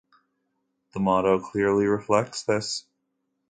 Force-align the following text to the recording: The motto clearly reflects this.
The 0.93 0.99
motto 0.99 1.39
clearly 1.39 1.85
reflects 1.85 2.41
this. 2.41 2.87